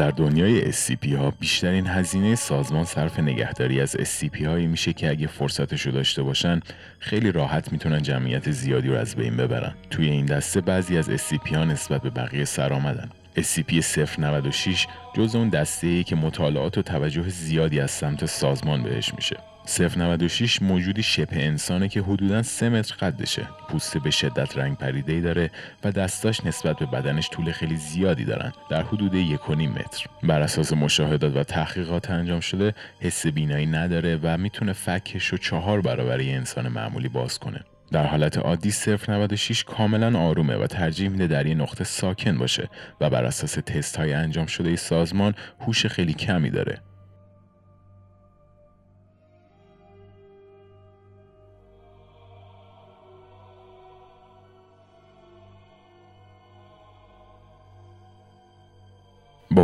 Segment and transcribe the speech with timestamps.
[0.00, 5.26] در دنیای SCP ها بیشترین هزینه سازمان صرف نگهداری از SCP هایی میشه که اگه
[5.26, 6.60] فرصتش رو داشته باشن
[6.98, 9.74] خیلی راحت می‌تونن جمعیت زیادی رو از بین ببرن.
[9.90, 15.48] توی این دسته بعضی از SCP ها نسبت به بقیه سرآمدن SCP 096 جز اون
[15.48, 19.36] دسته ای که مطالعات و توجه زیادی از سمت سازمان بهش میشه.
[19.66, 23.48] 096 موجودی شبه انسانه که حدودا 3 متر قدشه.
[23.68, 25.50] پوست به شدت رنگ پریده داره
[25.84, 30.06] و دستاش نسبت به بدنش طول خیلی زیادی دارن در حدود 1.5 متر.
[30.22, 35.80] بر اساس مشاهدات و تحقیقات انجام شده حس بینایی نداره و می‌تونه فکش رو چهار
[35.80, 37.60] برابر یه انسان معمولی باز کنه.
[37.92, 38.72] در حالت عادی
[39.08, 42.68] 096 کاملا آرومه و ترجیح میده در یه نقطه ساکن باشه
[43.00, 46.78] و بر اساس تست های انجام شده سازمان هوش خیلی کمی داره.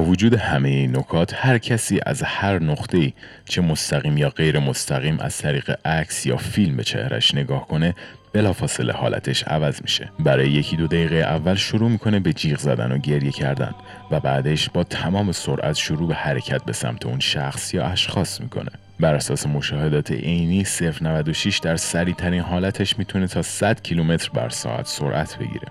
[0.01, 3.13] وجود همه این نکات هر کسی از هر نقطه
[3.45, 7.95] چه مستقیم یا غیر مستقیم از طریق عکس یا فیلم به چهرش نگاه کنه
[8.33, 10.11] بلافاصله حالتش عوض میشه.
[10.19, 13.75] برای یکی دو دقیقه اول شروع می‌کنه به جیغ زدن و گریه کردن
[14.11, 18.71] و بعدش با تمام سرعت شروع به حرکت به سمت اون شخص یا اشخاص می‌کنه.
[19.01, 20.65] بر اساس مشاهدات عینی
[21.01, 25.69] 096 در سریع ترین حالتش می‌تونه تا 100 کیلومتر بر ساعت سرعت بگیره.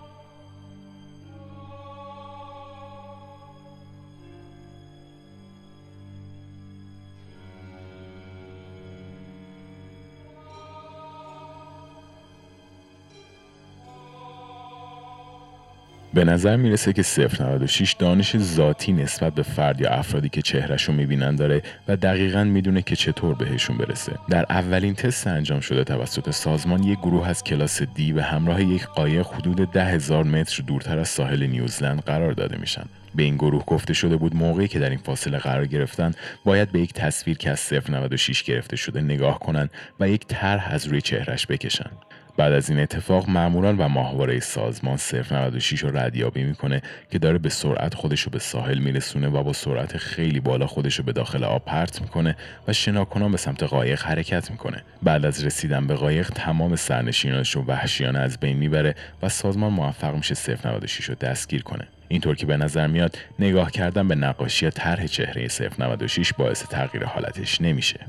[16.15, 17.03] به نظر می‌رسه که
[17.39, 22.81] 096 دانش ذاتی نسبت به فرد یا افرادی که چهرهشو می‌بینن داره و دقیقا می‌دونه
[22.81, 24.11] که چطور بهشون برسه.
[24.29, 28.85] در اولین تست انجام شده توسط سازمان یک گروه از کلاس دی به همراه یک
[28.85, 32.85] قایق حدود ده هزار متر دورتر از ساحل نیوزلند قرار داده میشن.
[33.15, 36.11] به این گروه گفته شده بود موقعی که در این فاصله قرار گرفتن
[36.45, 40.87] باید به یک تصویر که از 096 گرفته شده نگاه کنند و یک طرح از
[40.87, 41.89] روی چهرش بکشن.
[42.37, 44.97] بعد از این اتفاق ماموران و ماهواره سازمان
[45.31, 46.81] 096 رو ردیابی می‌کنه
[47.11, 50.95] که داره به سرعت خودش رو به ساحل میرسونه و با سرعت خیلی بالا خودش
[50.95, 52.35] رو به داخل آب پرت می‌کنه
[52.67, 54.83] و شناکنان به سمت قایق حرکت می‌کنه.
[55.03, 60.15] بعد از رسیدن به قایق تمام سرنشینانش رو وحشیانه از بین می‌بره و سازمان موفق
[60.15, 60.35] میشه
[60.65, 61.87] 096 رو دستگیر کنه.
[62.07, 65.47] اینطور که به نظر میاد نگاه کردن به نقاشی طرح چهره
[65.79, 67.99] 096 باعث تغییر حالتش نمیشه.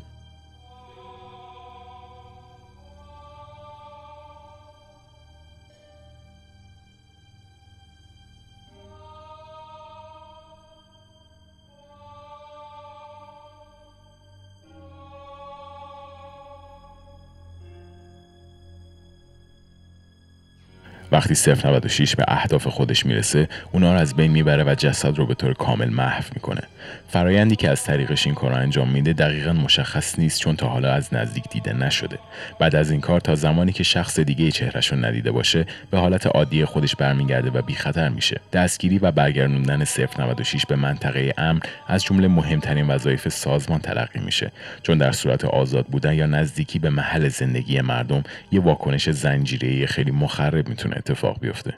[21.16, 21.34] وقتی
[21.65, 25.54] 096 به اهداف خودش می‌رسه اونا رو از بین می‌بره و جسد رو به طور
[25.54, 26.60] کامل محو می‌کنه.
[27.09, 31.15] فرایندی که از طریقش این کار انجام میده دقیقا مشخص نیست چون تا حالا از
[31.15, 32.19] نزدیک دیده نشده.
[32.59, 36.27] بعد از این کار تا زمانی که شخص دیگه چهرش رو ندیده باشه به حالت
[36.27, 38.41] عادی خودش برمیگرده و بی خطر میشه.
[38.53, 39.84] دستگیری و برگردوندن
[40.19, 44.53] 096 به منطقه امن از جمله مهمترین وظایف سازمان تلقی میشه.
[44.83, 50.10] چون در صورت آزاد بودن یا نزدیکی به محل زندگی مردم یه واکنش زنجیره‌ای خیلی
[50.10, 51.75] مخرب می‌تونه اتفاق بیفته.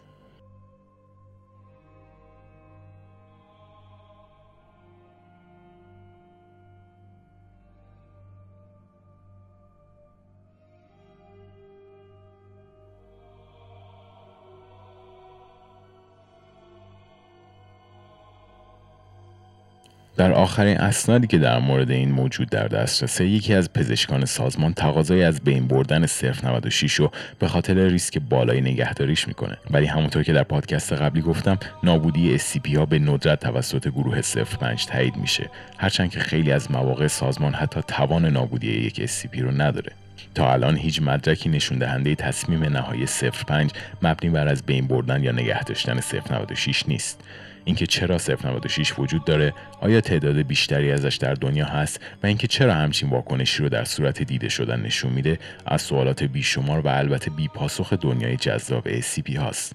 [20.18, 25.22] در آخرین اسنادی که در مورد این موجود در دسترسه یکی از پزشکان سازمان تقاضای
[25.24, 26.06] از بین بردن
[26.44, 29.56] 096 رو به خاطر ریسک بالای نگهداریش می‌کنه.
[29.70, 34.86] ولی همونطور که در پادکست قبلی گفتم نابودی SCP ها به ندرت توسط گروه 05
[34.86, 35.50] تایید میشه.
[35.78, 39.92] هرچند که خیلی از مواقع سازمان حتی توان نابودی یک SCP رو نداره.
[40.34, 43.70] تا الان هیچ مدرکی نشون دهنده تصمیم نهایی 05
[44.02, 46.00] مبنی بر از بین بردن یا نگه داشتن
[46.30, 47.20] 096 نیست.
[47.68, 52.74] اینکه چرا 096 وجود داره آیا تعداد بیشتری ازش در دنیا هست و اینکه چرا
[52.74, 57.48] همچین واکنشی رو در صورت دیده شدن نشون میده از سوالات بیشمار و البته بی
[57.48, 59.74] پاسخ دنیای جذاب SCP هاست.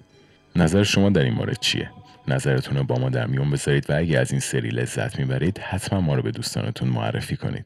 [0.55, 1.89] نظر شما در این مورد چیه؟
[2.27, 6.01] نظرتون رو با ما در میون بذارید و اگه از این سری لذت می‌برید حتما
[6.01, 7.65] ما رو به دوستانتون معرفی کنید.